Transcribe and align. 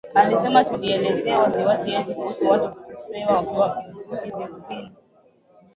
Alisema 0.15 0.63
tulielezea 0.63 1.39
wasiwasi 1.39 1.91
yetu 1.91 2.15
kuhusu 2.15 2.47
watu 2.49 2.71
kuteswa 2.75 3.31
wakiwa 3.33 3.69
kizuizini 4.47 4.91